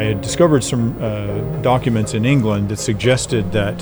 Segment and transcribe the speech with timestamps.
[0.00, 3.78] I had discovered some uh, documents in England that suggested that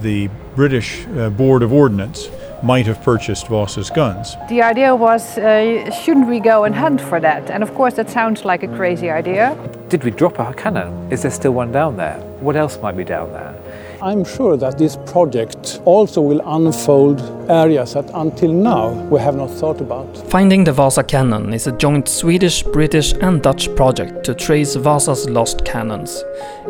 [0.00, 2.30] the British uh, Board of Ordnance
[2.62, 4.34] might have purchased Vasa's guns.
[4.48, 7.50] The idea was uh, shouldn't we go and hunt for that?
[7.50, 9.54] And of course, that sounds like a crazy idea.
[9.90, 11.12] Did we drop our cannon?
[11.12, 12.18] Is there still one down there?
[12.40, 13.54] What else might be down there?
[14.02, 19.50] I'm sure that this project also will unfold areas that until now we have not
[19.50, 20.14] thought about.
[20.30, 25.30] Finding the Vasa cannon is a joint Swedish, British, and Dutch project to trace Vasa's
[25.30, 26.22] lost cannons.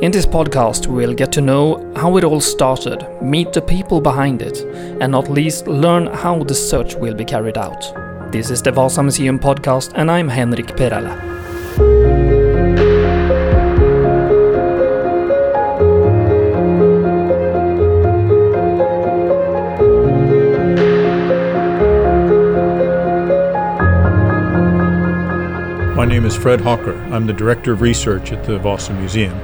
[0.03, 4.41] In this podcast, we'll get to know how it all started, meet the people behind
[4.41, 4.61] it,
[5.01, 7.93] and not least learn how the search will be carried out.
[8.31, 11.36] This is the Vasa Museum podcast, and I'm Henrik Perella.
[25.97, 26.95] My name is Fred Hocker.
[27.11, 29.35] I'm the Director of Research at the Vasa Museum.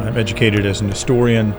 [0.00, 1.52] I'm educated as an historian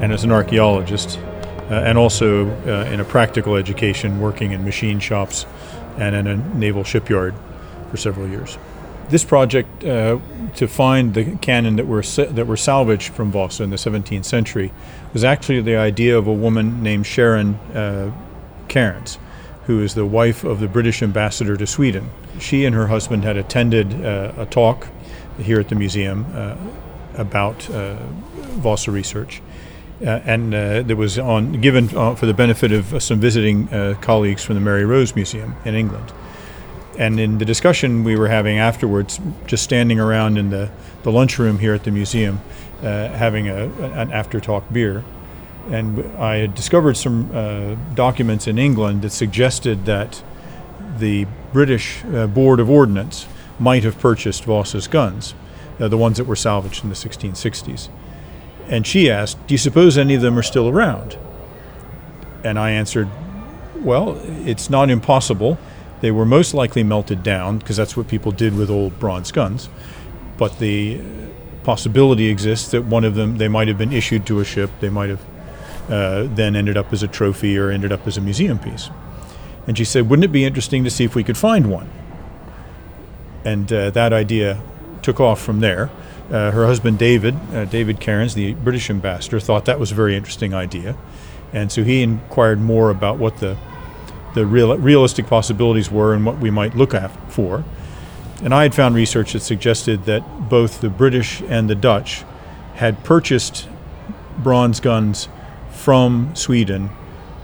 [0.00, 5.00] and as an archaeologist, uh, and also uh, in a practical education working in machine
[5.00, 5.44] shops
[5.98, 7.34] and in a naval shipyard
[7.90, 8.58] for several years.
[9.08, 10.20] This project uh,
[10.54, 14.72] to find the cannon that were that were salvaged from Vasa in the 17th century
[15.12, 18.12] was actually the idea of a woman named Sharon uh,
[18.68, 19.18] Cairns,
[19.66, 23.36] who is the wife of the British ambassador to Sweden she and her husband had
[23.36, 24.88] attended uh, a talk
[25.38, 26.56] here at the museum uh,
[27.14, 27.96] about uh,
[28.58, 29.42] Vasa research.
[30.00, 34.42] Uh, and uh, that was on given uh, for the benefit of some visiting colleagues
[34.42, 36.12] from the Mary Rose Museum in England.
[36.98, 40.70] And in the discussion we were having afterwards, just standing around in the,
[41.02, 42.40] the lunchroom here at the museum,
[42.80, 45.04] having a, an after talk beer,
[45.70, 47.30] and I had discovered some
[47.94, 50.22] documents in England that suggested that
[50.98, 53.26] the British uh, Board of Ordnance
[53.58, 55.34] might have purchased Vasa's guns,
[55.78, 57.88] uh, the ones that were salvaged in the 1660s.
[58.68, 61.18] And she asked, Do you suppose any of them are still around?
[62.44, 63.08] And I answered,
[63.76, 65.58] Well, it's not impossible.
[66.00, 69.68] They were most likely melted down because that's what people did with old bronze guns.
[70.38, 71.00] But the
[71.64, 74.88] possibility exists that one of them, they might have been issued to a ship, they
[74.88, 75.22] might have
[75.90, 78.90] uh, then ended up as a trophy or ended up as a museum piece.
[79.66, 81.90] And she said, Wouldn't it be interesting to see if we could find one?
[83.44, 84.62] And uh, that idea
[85.02, 85.90] took off from there.
[86.30, 90.14] Uh, her husband, David, uh, David Cairns, the British ambassador, thought that was a very
[90.14, 90.96] interesting idea.
[91.52, 93.56] And so he inquired more about what the,
[94.34, 97.64] the real, realistic possibilities were and what we might look at for.
[98.42, 102.24] And I had found research that suggested that both the British and the Dutch
[102.74, 103.68] had purchased
[104.38, 105.28] bronze guns
[105.80, 106.90] from Sweden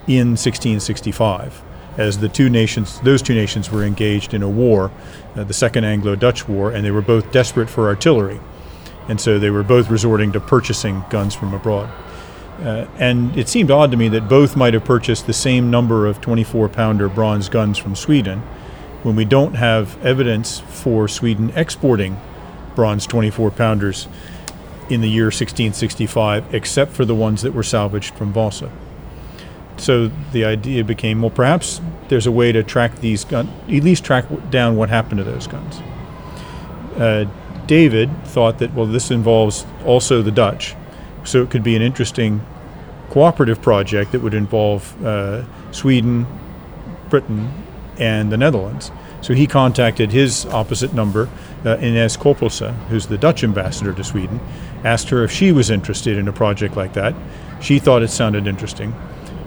[0.06, 1.62] in 1665
[1.97, 4.91] as the two nations, those two nations were engaged in a war,
[5.34, 8.38] uh, the Second Anglo-Dutch War, and they were both desperate for artillery,
[9.08, 11.88] and so they were both resorting to purchasing guns from abroad.
[12.60, 16.06] Uh, and it seemed odd to me that both might have purchased the same number
[16.06, 18.41] of 24-pounder bronze guns from Sweden,
[19.03, 22.20] when we don't have evidence for Sweden exporting
[22.74, 24.08] bronze 24-pounders
[24.91, 28.70] in the year 1665, except for the ones that were salvaged from Vasa
[29.78, 34.04] so the idea became well, perhaps there's a way to track these guns, at least
[34.04, 35.80] track down what happened to those guns.
[36.97, 37.26] Uh,
[37.66, 40.74] David thought that, well, this involves also the Dutch,
[41.24, 42.44] so it could be an interesting
[43.10, 46.26] cooperative project that would involve uh, Sweden,
[47.10, 47.53] Britain,
[47.98, 48.91] and the Netherlands.
[49.20, 51.28] So he contacted his opposite number,
[51.66, 54.41] uh, Ines Coppoolse, who's the Dutch ambassador to Sweden,
[54.84, 57.15] asked her if she was interested in a project like that.
[57.60, 58.94] She thought it sounded interesting.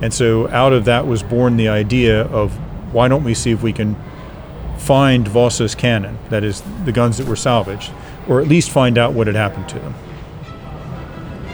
[0.02, 2.54] And so out of that was born the idea of
[2.94, 3.96] why don't we see if we can
[4.78, 7.92] find Vasa's cannon, that is, the guns that were salvaged,
[8.28, 9.94] or at least find out what had happened to them.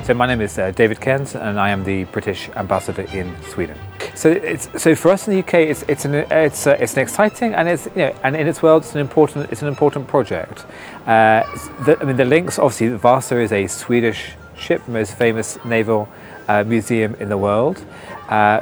[0.05, 3.75] So my name is uh, David Cairns, and I am the British ambassador in Sweden.
[4.13, 6.99] So it's so for us in the UK, it's it's an it's uh, it's an
[6.99, 10.07] exciting and it's you know and in its world, it's an important it's an important
[10.07, 10.63] project.
[11.07, 11.41] Uh,
[11.85, 16.07] the, I mean, the links obviously Vasa is a Swedish ship, most famous naval
[16.47, 17.83] uh, museum in the world.
[18.29, 18.61] Uh,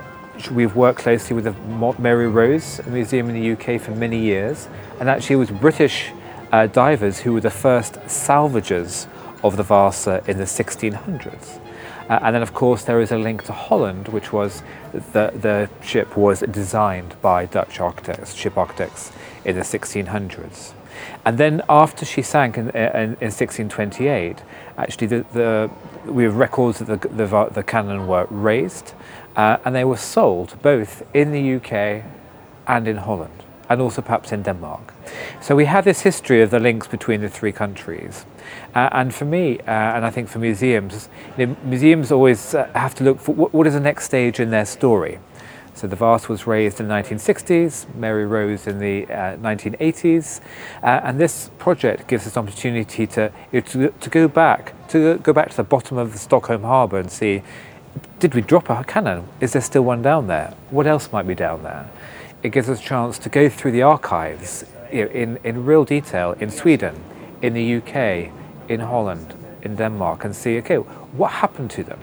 [0.49, 1.55] we've worked closely with the
[1.99, 4.69] Mary Rose Museum in the UK for many years,
[5.01, 6.09] and actually it was British
[6.53, 9.07] uh, divers who were the first salvagers
[9.43, 11.59] of the Vasa in the 1600s.
[12.09, 14.61] Uh, and then, of course, there is a link to Holland, which was
[14.91, 19.11] the, the ship was designed by Dutch architects, ship architects,
[19.45, 20.73] in the 1600s.
[21.25, 24.37] And then, after she sank in, in, in 1628,
[24.77, 25.71] actually, the, the,
[26.05, 28.93] we have records that the, the, the cannon were raised
[29.35, 32.03] uh, and they were sold both in the UK
[32.67, 33.43] and in Holland.
[33.69, 34.93] And also perhaps in Denmark.
[35.41, 38.25] So we have this history of the links between the three countries.
[38.75, 42.69] Uh, and for me, uh, and I think for museums, you know, museums always uh,
[42.75, 45.19] have to look for what, what is the next stage in their story.
[45.75, 50.39] So the Vasa was raised in the 1960s, Mary Rose in the uh, 1980s,
[50.83, 54.73] uh, and this project gives us an opportunity to, you know, to, to go back
[54.89, 57.41] to go back to the bottom of the Stockholm harbour and see,
[58.19, 59.27] did we drop a cannon?
[59.41, 60.53] Is there still one down there?
[60.69, 61.89] What else might be down there?
[62.43, 65.85] It gives us a chance to go through the archives you know, in, in real
[65.85, 67.01] detail in Sweden,
[67.41, 68.31] in the UK,
[68.69, 71.99] in Holland, in Denmark, and see, okay, what happened to them?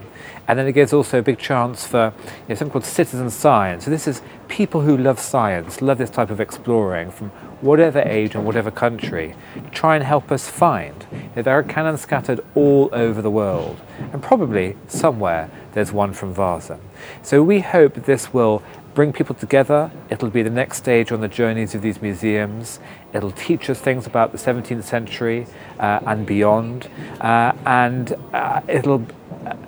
[0.48, 3.84] And then it gives also a big chance for you know, something called citizen science.
[3.84, 8.34] So this is people who love science, love this type of exploring from whatever age
[8.34, 9.34] and whatever country,
[9.70, 11.06] try and help us find.
[11.12, 13.78] You know, there are cannons scattered all over the world,
[14.12, 16.80] and probably somewhere there's one from Vasa.
[17.22, 18.62] So we hope this will
[19.00, 19.90] bring people together.
[20.10, 22.80] It'll be the next stage on the journeys of these museums.
[23.14, 25.46] It'll teach us things about the 17th century
[25.78, 29.06] uh, and beyond, uh, and uh, it'll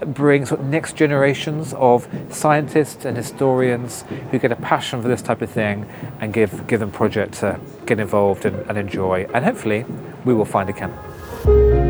[0.04, 5.22] bring sort of next generations of scientists and historians who get a passion for this
[5.22, 5.88] type of thing
[6.20, 9.26] and give, give them projects to get involved and, and enjoy.
[9.32, 9.86] And hopefully,
[10.26, 11.81] we will find a camp.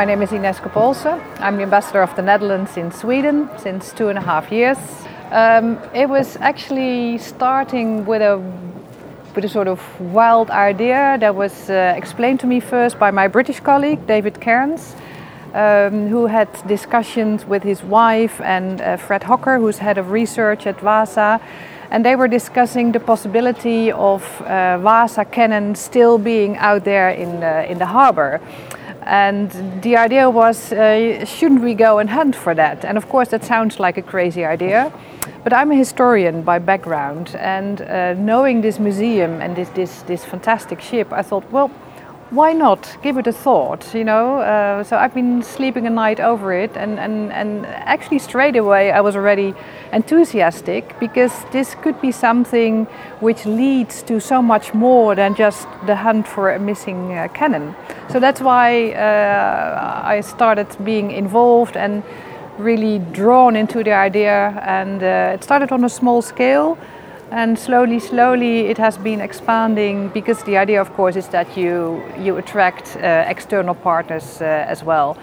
[0.00, 1.12] My name is Ines Coppoolse.
[1.40, 4.78] I'm the ambassador of the Netherlands in Sweden since two and a half years.
[5.30, 8.38] Um, it was actually starting with a
[9.34, 13.28] with a sort of wild idea that was uh, explained to me first by my
[13.28, 14.96] British colleague David Cairns,
[15.52, 20.66] um, who had discussions with his wife and uh, Fred Hocker, who's head of research
[20.66, 21.42] at Vasa,
[21.90, 27.40] and they were discussing the possibility of uh, Vasa cannon still being out there in
[27.40, 28.40] the, in the harbor.
[29.02, 29.50] And
[29.82, 32.84] the idea was, uh, shouldn't we go and hunt for that?
[32.84, 34.92] And of course, that sounds like a crazy idea.
[35.42, 40.24] But I'm a historian by background, and uh, knowing this museum and this, this, this
[40.24, 41.70] fantastic ship, I thought, well,
[42.30, 42.96] why not?
[43.02, 44.40] Give it a thought you know?
[44.40, 48.92] Uh, so i've been sleeping a night over it and, and, and actually straight away
[48.92, 49.54] i was already
[49.92, 52.86] enthusiastic because this could be something
[53.20, 57.74] which leads to so much more than just the hunt for a missing uh, cannon.
[58.08, 62.02] So that's why uh, i started being involved and
[62.58, 66.78] really drawn into the idea and uh, it started on a small scale
[67.30, 72.02] and slowly slowly it has been expanding because the idea of course is that you
[72.18, 75.16] you attract uh, external partners uh, as well.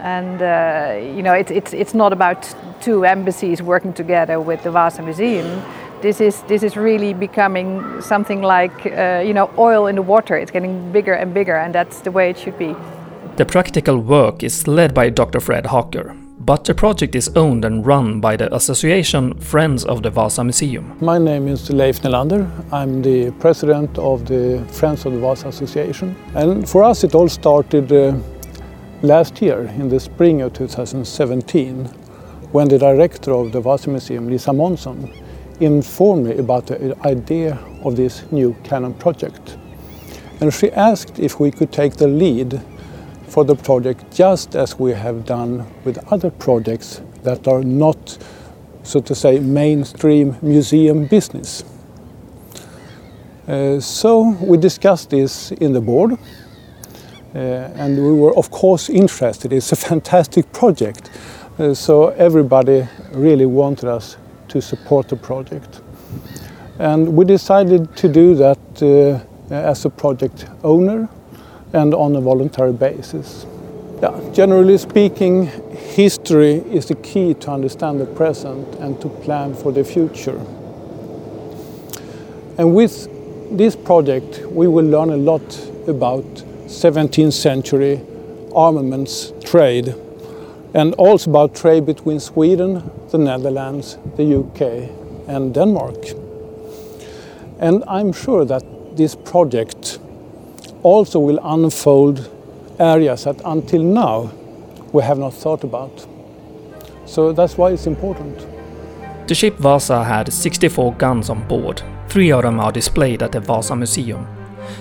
[0.00, 4.70] And uh, you know it, it's it's not about two embassies working together with the
[4.70, 5.62] Vasa Museum.
[6.02, 10.36] This is this is really becoming something like uh, you know oil in the water.
[10.36, 12.74] It's getting bigger and bigger and that's the way it should be.
[13.36, 15.40] The practical work is led by Dr.
[15.40, 20.10] Fred Hocker but the project is owned and run by the association Friends of the
[20.10, 20.96] Vasa Museum.
[21.00, 22.48] My name is Leif Nelander.
[22.72, 26.16] I'm the president of the Friends of the Vasa Association.
[26.34, 28.16] And for us, it all started uh,
[29.02, 31.84] last year in the spring of 2017
[32.52, 35.14] when the director of the Vasa Museum, Lisa Månsson,
[35.60, 39.56] informed me about the idea of this new cannon project.
[40.40, 42.60] And she asked if we could take the lead
[43.34, 48.16] for the project just as we have done with other projects that are not,
[48.84, 51.64] so to say, mainstream museum business.
[53.48, 57.38] Uh, so we discussed this in the board uh,
[57.74, 59.52] and we were of course interested.
[59.52, 61.10] It's a fantastic project.
[61.58, 64.16] Uh, so everybody really wanted us
[64.46, 65.80] to support the project.
[66.78, 71.08] And we decided to do that uh, as a project owner
[71.74, 73.46] and on a voluntary basis.
[74.00, 79.72] Yeah, generally speaking, history is the key to understand the present and to plan for
[79.72, 80.40] the future.
[82.56, 83.08] And with
[83.56, 85.42] this project, we will learn a lot
[85.88, 86.24] about
[86.66, 88.00] 17th century
[88.54, 89.94] armaments trade
[90.74, 94.90] and also about trade between Sweden, the Netherlands, the UK,
[95.28, 95.96] and Denmark.
[97.58, 98.62] And I'm sure that
[98.96, 99.98] this project
[100.84, 102.30] also will unfold
[102.78, 104.30] areas that until now
[104.92, 106.06] we have not thought about.
[107.06, 108.46] So that's why it's important.
[109.26, 111.82] The ship Vasa had 64 guns on board.
[112.08, 114.26] Three of them are displayed at the Vasa Museum.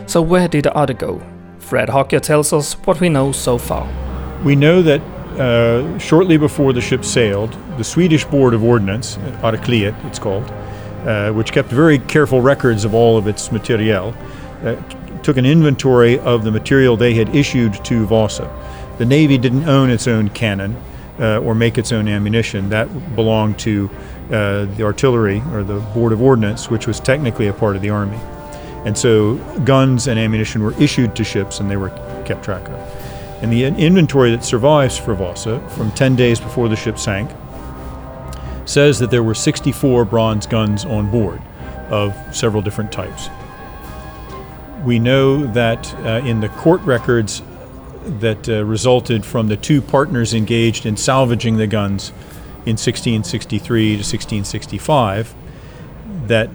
[0.05, 1.21] So where did the other go?
[1.59, 3.87] Fred Hocker tells us what we know so far.
[4.43, 5.01] We know that
[5.39, 10.43] uh, shortly before the ship sailed, the Swedish Board of Ordnance, Artilleriet it's called,
[11.07, 14.13] uh, which kept very careful records of all of its materiel,
[14.63, 14.75] uh,
[15.23, 18.49] took an inventory of the material they had issued to Vasa.
[18.97, 20.75] The Navy didn't own its own cannon.
[21.19, 22.69] uh, or make its own ammunition.
[22.69, 23.89] That belonged to
[24.31, 27.89] uh, the artillery or the Board of Ordnance, which was technically a part of the
[27.89, 28.17] Army.
[28.85, 31.89] And so guns and ammunition were issued to ships and they were
[32.25, 32.79] kept track of.
[33.41, 37.29] And the inventory that survives for Vasa from 10 days before the ship sank
[38.65, 41.41] says that there were 64 bronze guns on board
[41.89, 43.29] of several different types.
[44.83, 47.41] We know that uh, in the court records
[48.05, 52.09] that uh, resulted from the two partners engaged in salvaging the guns
[52.65, 55.33] in 1663 to 1665,
[56.27, 56.49] that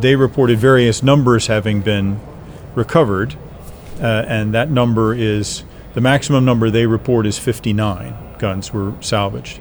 [0.00, 2.20] they reported various numbers having been
[2.74, 3.36] recovered,
[4.00, 5.64] uh, and that number is
[5.94, 9.60] the maximum number they report is 59 guns were salvaged.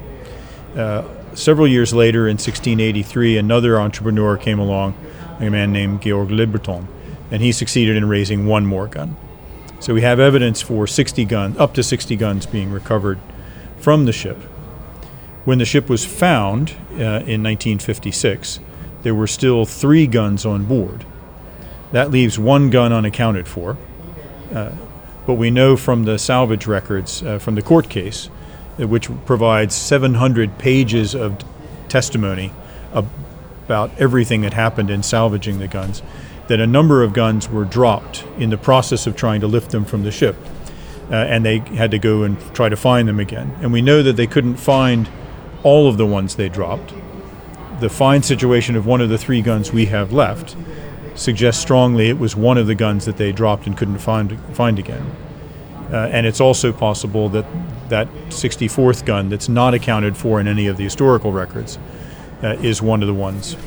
[0.76, 1.04] Uh,
[1.36, 4.96] several years later, in 1683, another entrepreneur came along,
[5.40, 6.88] a man named Georg Libreton,
[7.34, 9.18] and he succeeded in raising one more gun.
[9.80, 13.20] So we have evidence for 60 guns, up to 60 guns being recovered
[13.80, 14.38] from the ship.
[15.44, 18.60] When the ship was found uh, in 1956,
[19.02, 21.06] there were still three guns on board.
[21.92, 23.78] That leaves one gun unaccounted for.
[24.54, 24.74] Uh,
[25.26, 28.30] but we know from the salvage records uh, from the court case,
[28.80, 31.44] uh, which provides 700 pages of
[31.90, 32.52] testimony
[32.94, 36.04] about everything that happened in salvaging the guns,
[36.54, 39.84] that a number of guns were dropped in the process of trying to lift them
[39.84, 40.36] from the ship.
[41.10, 43.52] Uh, and they had to go and try to find them again.
[43.60, 45.10] And we know that they couldn't find
[45.64, 46.94] all of the ones they dropped
[47.84, 50.56] the find situation of one of the three guns we have left
[51.16, 54.80] suggests strongly it was one of the guns that they dropped and couldn't find find
[54.80, 55.06] again.
[55.92, 57.46] Uh, and it's also possible that
[57.90, 61.78] that 64th gun that's not accounted for in any of the historical records
[62.42, 63.58] uh, is one of the ones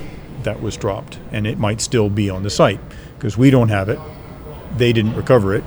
[0.46, 2.80] that was dropped, and it might still be on the site
[3.16, 3.98] because we don't have it.
[4.76, 5.64] They didn't recover it,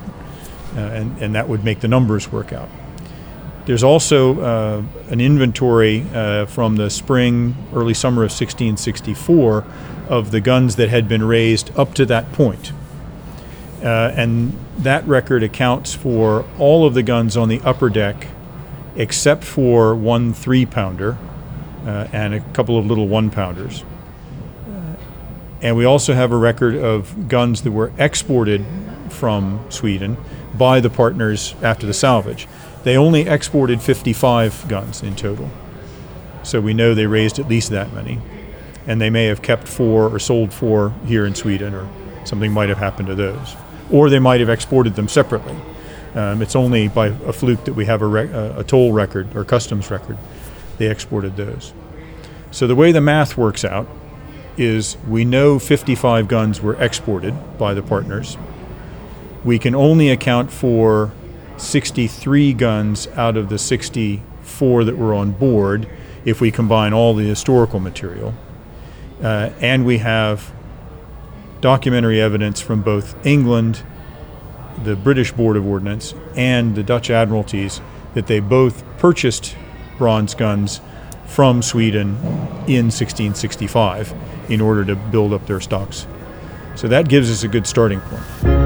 [0.75, 2.69] uh, and, and that would make the numbers work out.
[3.65, 9.65] There's also uh, an inventory uh, from the spring, early summer of 1664
[10.07, 12.71] of the guns that had been raised up to that point.
[13.83, 18.27] Uh, and that record accounts for all of the guns on the upper deck
[18.95, 21.17] except for one three pounder
[21.85, 23.83] uh, and a couple of little one pounders.
[25.61, 28.65] And we also have a record of guns that were exported
[29.09, 30.17] from Sweden
[30.57, 32.47] by the partners after the salvage.
[32.83, 35.49] They only exported 55 guns in total.
[36.43, 38.19] So we know they raised at least that many.
[38.87, 41.87] And they may have kept four or sold four here in Sweden, or
[42.23, 43.55] something might have happened to those.
[43.91, 45.55] Or they might have exported them separately.
[46.15, 49.43] Um, it's only by a fluke that we have a, rec- a toll record or
[49.43, 50.17] customs record.
[50.77, 51.73] They exported those.
[52.51, 53.87] So the way the math works out
[54.59, 58.37] is we know 55 guns were exported by the partners.
[59.45, 61.11] We can only account for
[61.57, 65.87] 63 guns out of the 64 that were on board
[66.25, 68.33] if we combine all the historical material.
[69.23, 70.53] Uh, and we have
[71.61, 73.83] documentary evidence from both England,
[74.83, 77.81] the British Board of Ordnance, and the Dutch Admiralties
[78.13, 79.55] that they both purchased
[79.97, 80.81] bronze guns
[81.25, 82.15] from Sweden
[82.67, 84.13] in 1665
[84.49, 86.07] in order to build up their stocks.
[86.75, 88.59] So that gives us a good starting point.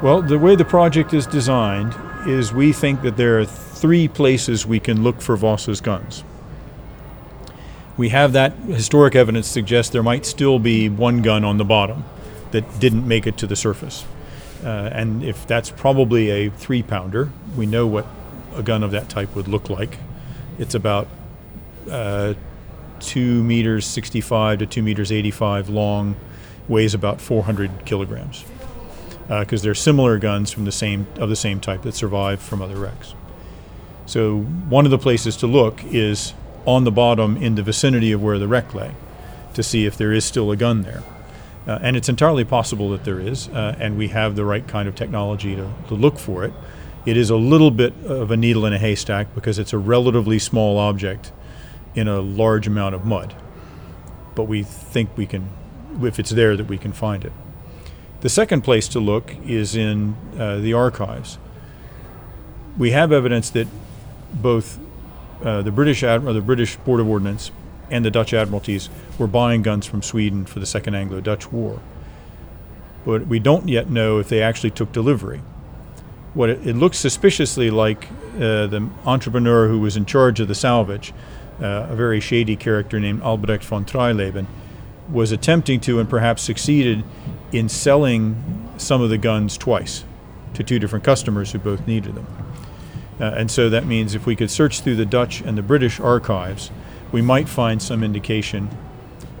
[0.00, 1.94] Well, the way the project is designed
[2.26, 6.22] is we think that there are three places we can look for Vasa's guns.
[7.96, 12.04] We have that historic evidence suggests there might still be one gun on the bottom
[12.52, 14.04] that didn't make it to the surface.
[14.64, 18.06] Uh, and if that's probably a three pounder, we know what
[18.54, 19.98] a gun of that type would look like.
[20.58, 21.08] It's about
[21.90, 22.34] uh,
[23.00, 26.16] 2 meters 65 to 2 meters 85 long,
[26.66, 28.44] weighs about 400 kilograms
[29.28, 32.62] because uh, they're similar guns from the same of the same type that survived from
[32.62, 33.14] other wrecks.
[34.06, 36.32] So one of the places to look is
[36.66, 38.94] on the bottom in the vicinity of where the wreck lay
[39.52, 41.02] to see if there is still a gun there.
[41.68, 44.88] Uh, and it's entirely possible that there is, uh, and we have the right kind
[44.88, 46.52] of technology to, to look for it.
[47.04, 50.38] It is a little bit of a needle in a haystack because it's a relatively
[50.38, 51.30] small object
[51.94, 53.34] in a large amount of mud.
[54.34, 55.50] But we think we can,
[56.00, 57.32] if it's there, that we can find it.
[58.22, 61.38] The second place to look is in uh, the archives.
[62.78, 63.68] We have evidence that
[64.32, 64.78] both
[65.44, 67.50] uh, the British Admiral, the British Board of Ordnance
[67.90, 71.80] and the Dutch Admiralties were buying guns from Sweden for the Second Anglo-Dutch War.
[73.04, 75.40] But we don't yet know if they actually took delivery.
[76.34, 80.54] What it, it looks suspiciously like uh, the entrepreneur who was in charge of the
[80.54, 81.12] salvage,
[81.60, 84.46] uh, a very shady character named Albrecht von Treileben,
[85.10, 87.02] was attempting to and perhaps succeeded
[87.50, 90.04] in selling some of the guns twice
[90.54, 92.26] to two different customers who both needed them.
[93.20, 95.98] Uh, and so that means if we could search through the Dutch and the British
[95.98, 96.70] archives,
[97.12, 98.68] we might find some indication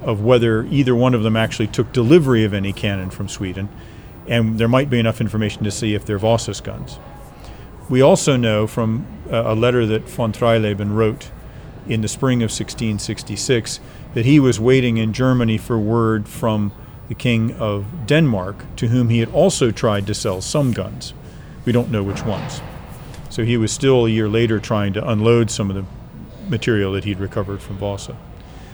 [0.02, 3.68] of whether either one of them actually took delivery of any cannon from Sweden,
[4.26, 6.98] and there might be enough information to see if they're Vasa's guns.
[7.88, 11.30] We also know from uh, a letter that von Treileben wrote
[11.88, 13.80] in the spring of 1666
[14.14, 16.72] that he was waiting in Germany for word from
[17.08, 21.14] the King of Denmark, to whom he had also tried to sell some guns.
[21.64, 22.60] We don't know which ones.
[23.30, 25.84] So he was still a year later trying to unload some of the
[26.48, 28.16] material that he'd recovered from Vasa.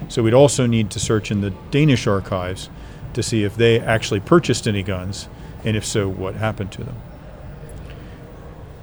[0.09, 2.69] So we'd also need to search in the Danish archives
[3.15, 5.29] to see if they actually purchased any guns,
[5.65, 6.97] and if so, what happened to them.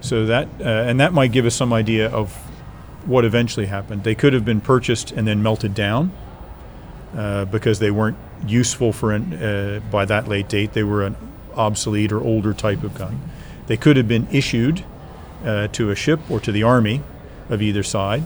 [0.02, 2.34] So that, uh, and that might give us some idea of
[3.06, 4.04] what eventually happened.
[4.04, 6.12] They could have been purchased and then melted down
[7.16, 8.18] uh, because they weren't
[8.48, 10.74] useful for an, uh, by that late date.
[10.74, 11.16] They were an
[11.56, 13.22] obsolete or older type of gun.
[13.68, 14.84] They could have been issued
[15.46, 17.02] uh, to a ship or to the army
[17.50, 18.24] of either side,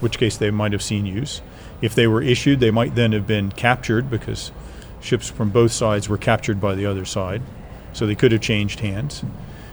[0.00, 1.40] which case they might have seen use.
[1.80, 4.52] If they were issued, they might then have been captured because
[5.00, 7.42] ships from both sides were captured by the other side.
[7.92, 9.24] So they could have changed hands.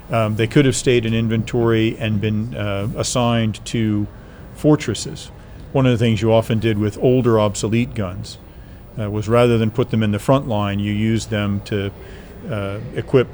[0.10, 4.08] Um, they could have stayed in inventory and been uh, assigned to
[4.54, 5.28] fortresses.
[5.72, 8.38] One of the things you often did with older, obsolete guns
[9.00, 11.92] uh, was rather than put them in the front line, you used them to
[12.50, 13.28] uh, equip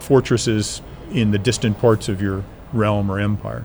[0.00, 3.64] fortresses in the distant parts of your realm or empire.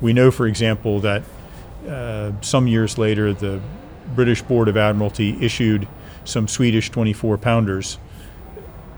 [0.00, 1.22] We know, for example, that
[1.90, 3.60] uh, some years later, the
[4.14, 5.88] British Board of Admiralty issued
[6.24, 7.98] some Swedish 24 pounders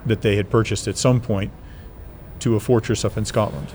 [0.04, 1.52] that they had purchased at some point
[2.40, 3.68] to a fortress up in Scotland.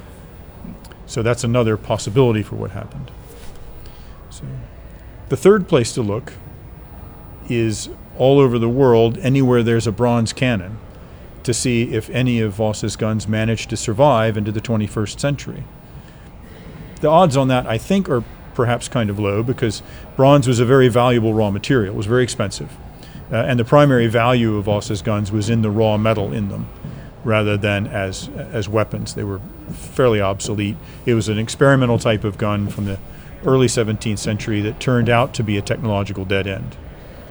[1.06, 3.12] So that's another possibility for what happened.
[4.30, 4.44] So
[5.30, 6.34] the third place to look
[7.50, 10.78] is all over the world, anywhere there's a bronze cannon,
[11.44, 15.64] to see if any of Vasa's guns managed to survive into the 21st century.
[17.00, 18.24] The odds on that, I think, are
[18.58, 19.84] perhaps kind of low because
[20.16, 21.94] bronze was a very valuable raw material.
[21.94, 22.76] It was very expensive.
[23.32, 26.68] Uh, and the primary value of Vasa's guns was in the raw metal in them
[27.24, 29.14] rather than as as weapons.
[29.14, 29.42] They were
[29.72, 30.76] fairly obsolete.
[31.06, 32.98] It was an experimental type of gun from the
[33.46, 36.76] early 17th century that turned out to be a technological dead end,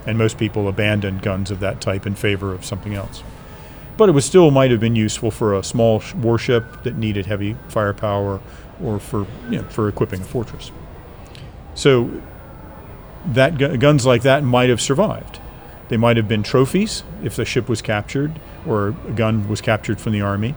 [0.05, 3.21] and most people abandoned guns of that type in favor of something else.
[3.97, 7.57] But it was still might have been useful for a small warship that needed heavy
[7.67, 8.39] firepower,
[8.81, 10.71] or for you know, for equipping a fortress.
[11.77, 12.09] So
[13.27, 15.39] that gu- guns like that might have survived.
[15.89, 20.01] They might have been trophies if the ship was captured or a gun was captured
[20.01, 20.55] from the army.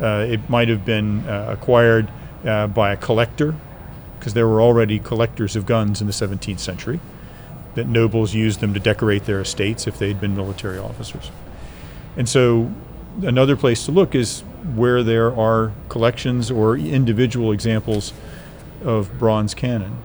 [0.00, 2.10] Uh, it might have been uh, acquired
[2.46, 3.54] uh, by a collector,
[4.18, 7.00] because there were already collectors of guns in the 17th century,
[7.74, 11.30] that nobles used them to decorate their estates if they'd been military officers.
[12.16, 12.72] And so
[13.22, 14.40] another place to look is
[14.74, 18.14] where there are collections or individual examples
[18.82, 19.98] of bronze cannon.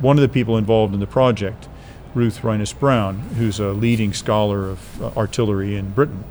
[0.00, 1.68] One of the people involved in the project,
[2.14, 6.24] Ruth Rhynas Brown, who's a leading scholar of uh, artillery in Britain,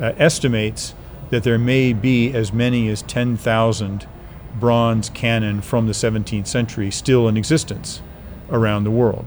[0.00, 0.94] uh, estimates
[1.30, 4.06] that there may be as many as 10,000
[4.58, 8.00] bronze cannon from the 17th century still in existence
[8.50, 9.26] around the world.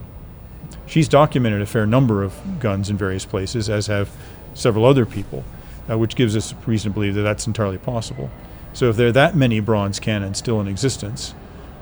[0.85, 4.09] She's documented a fair number of guns in various places, as have
[4.53, 5.43] several other people,
[5.89, 8.29] uh, which gives us reason to believe that that's entirely possible.
[8.73, 11.33] So, if there are that many bronze cannons still in existence,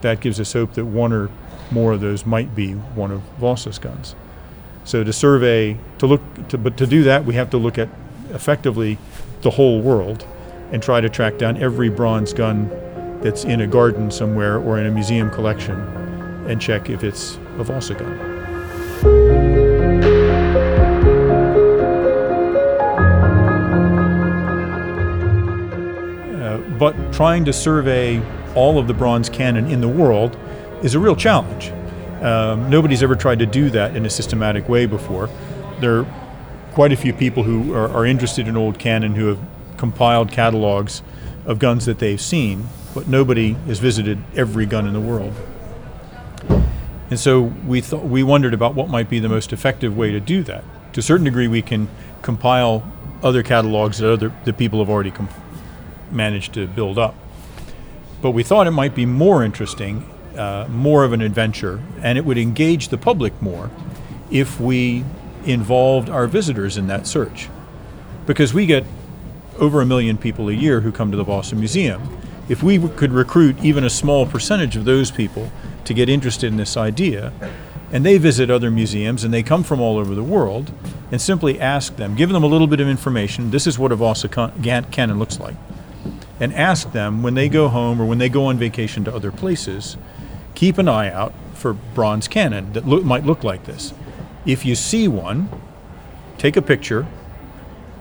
[0.02, 1.30] that gives us hope that one or
[1.72, 4.16] more of those might be one of Vasa's guns.
[4.84, 7.90] So, to survey, to look, to, but to do that, we have to look at
[8.30, 8.98] effectively
[9.42, 10.26] the whole world
[10.72, 12.70] and try to track down every bronze gun
[13.22, 15.76] that's in a garden somewhere or in a museum collection
[16.48, 18.18] and check if it's a Vasa gun.
[26.42, 28.22] Uh, but trying to survey
[28.56, 30.38] all of the bronze cannon in the world
[30.84, 31.72] is a real challenge.
[32.24, 35.30] Um, nobody's ever tried to do that in a systematic way before.
[35.80, 36.06] There are
[36.74, 39.40] quite a few people who are, are interested in old cannon who have
[39.78, 41.02] compiled catalogs
[41.46, 45.34] of guns that they've seen, but nobody has visited every gun in the world.
[47.10, 50.44] And so we we wondered about what might be the most effective way to do
[50.44, 50.64] that.
[50.94, 51.88] To a certain degree, we can
[52.22, 52.84] compile
[53.24, 55.32] other catalogs that other that people have already comp-
[56.12, 57.16] managed to build up.
[58.22, 60.04] But we thought it might be more interesting,
[60.38, 63.70] uh, more of an adventure, and it would engage the public more
[64.30, 65.04] if we
[65.46, 67.50] involved our visitors in that search.
[68.26, 68.84] Because we get
[69.60, 72.18] over a million people a year who come to the Vasa Museum.
[72.50, 75.52] If we could recruit even a small percentage of those people
[75.86, 77.34] to get interested in this idea,
[77.92, 80.72] And they visit other museums and they come from all over the world
[81.12, 83.52] and simply ask them, give them a little bit of information.
[83.52, 85.56] This is what a Vasa cannon looks like.
[86.40, 89.32] And ask them when they go home or when they go on vacation to other
[89.32, 89.98] places,
[90.58, 93.94] keep an eye out for bronze cannon that look, might look like this.
[94.44, 95.52] If you see one,
[96.40, 97.06] take a picture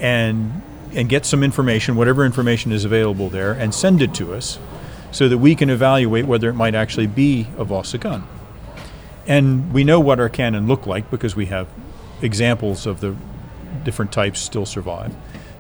[0.01, 0.63] and
[0.95, 4.59] and get some information, whatever information is available there, and send it to us
[5.13, 8.27] so that we can evaluate whether it might actually be a Vasa gun.
[9.27, 11.69] And we know what our cannon look like because we have
[12.23, 13.15] examples of the
[13.85, 15.15] different types still survive.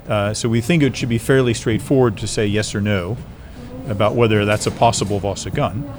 [0.09, 3.19] Uh, so we think it should be fairly straightforward to say yes or no
[3.87, 5.93] about whether that's a possible Vasa gun.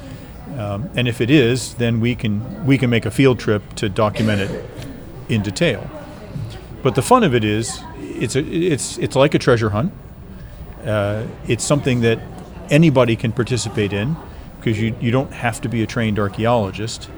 [0.58, 3.90] Um, and if it is, then we can we can make a field trip to
[3.90, 4.66] document it
[5.30, 5.90] in detail.
[6.82, 9.94] But the fun of it is, it's a, it's it's like a treasure hunt.
[10.84, 12.20] Uh, it's something that
[12.70, 14.16] anybody can participate in
[14.60, 17.10] because you, you don't have to be a trained archaeologist.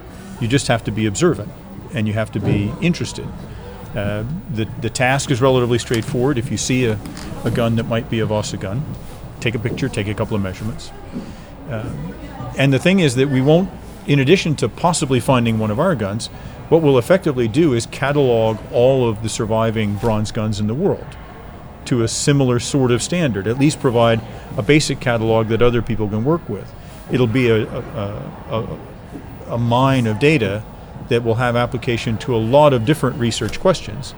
[0.41, 1.52] You just have to be observant
[1.93, 3.28] and you have to be interested.
[3.95, 4.23] Uh,
[4.54, 6.38] the, the task is relatively straightforward.
[6.38, 6.99] If you see a,
[7.43, 8.84] a gun that might be a Vasa gun,
[9.39, 10.91] take a picture, take a couple of measurements.
[11.69, 11.89] Uh,
[12.60, 13.72] and the thing is that we won't,
[14.06, 16.28] in addition to possibly finding one of our guns,
[16.67, 21.17] what we'll effectively do is catalog all of the surviving bronze guns in the world
[21.86, 24.22] to a similar sort of standard, at least provide
[24.58, 26.72] a basic catalog that other people can work with.
[27.12, 27.80] It'll be a, a,
[28.52, 28.80] a,
[29.52, 30.63] a mine of data
[31.08, 34.13] that will have application to a lot of different research questions,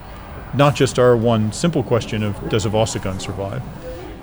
[0.53, 3.61] not just our one simple question of does a Vasa gun survive,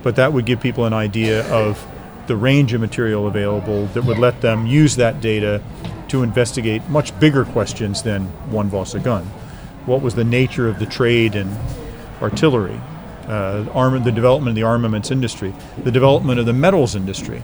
[0.03, 1.83] but that would give people an idea of
[2.29, 5.61] the range of material available that would let them use that data
[6.07, 9.25] to investigate much bigger questions than one Vasa gun.
[9.87, 11.49] What was the nature of the trade in
[12.21, 12.79] artillery?
[13.27, 17.41] Uh, arm, the development of the armaments industry, the development of the metals industry.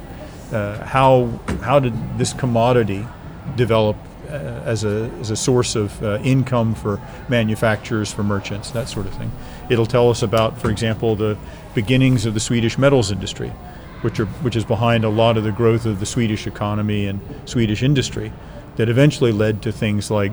[0.52, 1.28] Uh, how
[1.62, 3.08] how did this commodity
[3.56, 3.98] develop
[4.30, 4.34] uh,
[4.66, 9.14] as a as a source of uh, income for manufacturers, for merchants, that sort of
[9.16, 9.32] thing?
[9.70, 11.38] It'll tell us about, for example, the
[11.74, 13.52] beginnings of the Swedish metals industry,
[14.02, 17.20] which are which is behind a lot of the growth of the Swedish economy and
[17.46, 18.32] Swedish industry,
[18.76, 20.32] that eventually led to things like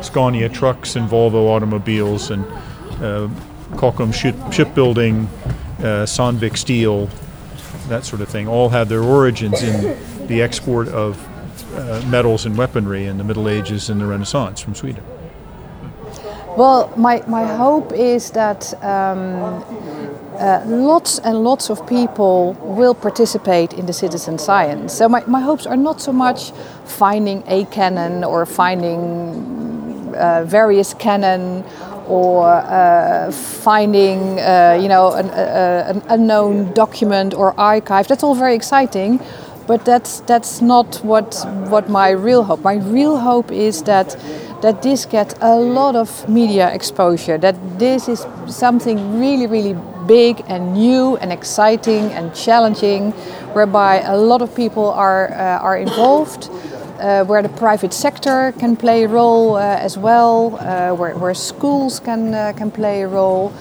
[0.00, 2.44] Scania trucks and Volvo automobiles and
[3.02, 3.28] uh,
[4.12, 5.28] ship, shipbuilding,
[5.78, 7.08] uh, Sandvik steel,
[7.88, 11.18] that sort of thing, all had their origins in the export of
[11.76, 15.02] uh, metals and weaponry in the Middle Ages and the Renaissance from Sweden.
[16.56, 19.62] Well, my, my hope is that um,
[20.38, 24.94] uh, lots and lots of people will participate in the citizen science.
[24.94, 26.52] So my, my hopes are not so much
[26.84, 31.64] finding a cannon or finding uh, various cannon
[32.06, 38.08] or uh, finding, uh, you know, an, an, unknown document or archive.
[38.08, 39.20] That's all very exciting,
[39.66, 42.62] but that's that's not what what my real hope.
[42.62, 44.16] My real hope is that
[44.62, 47.38] that this gets a lot of media exposure.
[47.38, 49.76] That this is something really, really
[50.08, 53.12] big and new and exciting and challenging,
[53.54, 56.50] whereby a lot of people are uh, are involved
[56.98, 61.34] uh, where the private sector can play a role uh, as well, uh, where, where
[61.34, 63.52] schools can, uh, can play a role.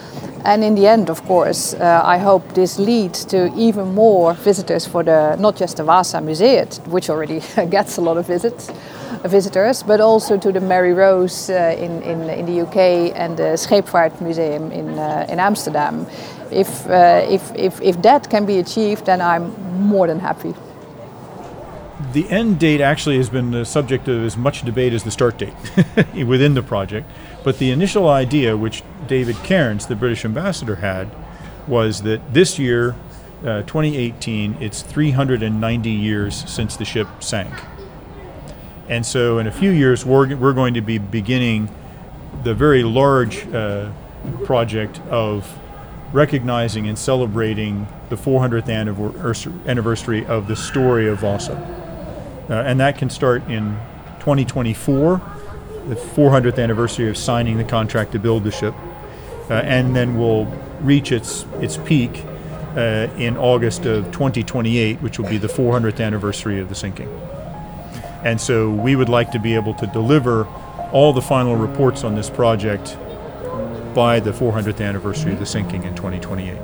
[0.45, 4.85] And in the end, of course, uh, I hope this leads to even more visitors
[4.85, 8.71] for the not just the Vasa Museum, which already gets a lot of visits,
[9.25, 13.57] visitors, but also to the Mary Rose uh, in, in, in the UK and the
[13.57, 14.89] Scheepvaartmuseum in,
[15.29, 16.07] in Amsterdam.
[16.51, 20.53] If, if, if, if that can be achieved, then I'm more than happy
[22.13, 25.37] the end date actually has been the subject of as much debate as the start
[25.37, 25.53] date
[26.25, 27.09] within the project.
[27.43, 31.09] But the initial idea, which David Cairns, the British ambassador, had,
[31.67, 32.95] was that this year,
[33.43, 37.53] uh, 2018, it's 390 years since the ship sank.
[38.87, 41.69] And so, in a few years, we're, we're going to be beginning
[42.43, 43.91] the very large uh,
[44.45, 45.59] project of
[46.13, 48.69] recognizing and celebrating the 400th
[49.67, 51.55] anniversary of the story of Vasa.
[52.49, 53.77] Uh, and that can start in
[54.19, 55.21] 2024,
[55.87, 58.73] the 400th anniversary of signing the contract to build the ship,
[59.49, 60.45] uh, and then will
[60.81, 62.23] reach its its peak
[62.75, 67.09] uh, in August of 2028, which will be the 400th anniversary of the sinking.
[68.23, 70.45] And so we would like to be able to deliver
[70.91, 72.97] all the final reports on this project
[73.97, 76.55] by the 400th anniversary of the sinking in 2028.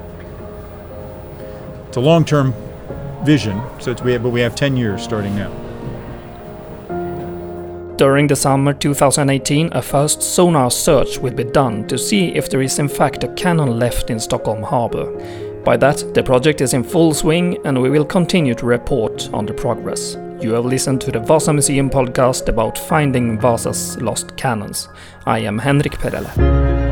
[1.87, 2.53] It's a long-term
[3.25, 5.51] vision, so we have, but we have 10 years starting now.
[7.97, 12.61] During the summer 2018, a first sonar search will be done to see if there
[12.61, 15.07] is in fact a cannon left in Stockholm harbour.
[15.63, 19.47] By that, the project is in full swing and we will continue to report on
[19.47, 20.17] the progress.
[20.39, 24.87] You have listened to the Vasa Museum podcast about finding Vasa's lost cannons.
[25.25, 26.82] I am Henrik Perelle.